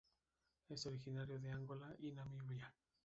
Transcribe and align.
Es 0.69 0.87
originario 0.87 1.37
de 1.39 1.51
Angola 1.51 1.95
y 1.99 2.11
Namibia. 2.11 2.73